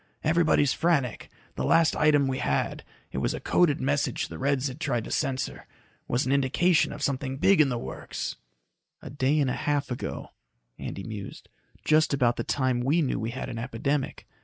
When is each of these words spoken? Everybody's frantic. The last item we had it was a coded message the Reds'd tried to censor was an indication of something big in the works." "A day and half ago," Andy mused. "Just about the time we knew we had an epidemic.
Everybody's 0.23 0.73
frantic. 0.73 1.29
The 1.53 1.63
last 1.63 1.95
item 1.95 2.27
we 2.27 2.39
had 2.39 2.83
it 3.11 3.19
was 3.19 3.35
a 3.35 3.39
coded 3.39 3.79
message 3.79 4.29
the 4.29 4.39
Reds'd 4.39 4.79
tried 4.79 5.03
to 5.03 5.11
censor 5.11 5.67
was 6.07 6.25
an 6.25 6.31
indication 6.31 6.91
of 6.91 7.03
something 7.03 7.37
big 7.37 7.61
in 7.61 7.69
the 7.69 7.77
works." 7.77 8.35
"A 9.03 9.11
day 9.11 9.39
and 9.39 9.51
half 9.51 9.91
ago," 9.91 10.31
Andy 10.79 11.03
mused. 11.03 11.49
"Just 11.85 12.15
about 12.15 12.37
the 12.37 12.43
time 12.43 12.79
we 12.79 13.03
knew 13.03 13.19
we 13.19 13.29
had 13.29 13.47
an 13.47 13.59
epidemic. 13.59 14.25